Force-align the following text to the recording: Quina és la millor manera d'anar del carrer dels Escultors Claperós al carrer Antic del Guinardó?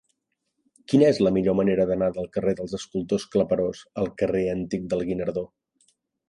Quina 0.93 1.09
és 1.15 1.19
la 1.27 1.31
millor 1.35 1.55
manera 1.59 1.85
d'anar 1.91 2.07
del 2.15 2.29
carrer 2.37 2.53
dels 2.61 2.73
Escultors 2.79 3.27
Claperós 3.37 3.83
al 4.05 4.11
carrer 4.23 4.43
Antic 4.55 4.89
del 4.95 5.05
Guinardó? 5.13 5.47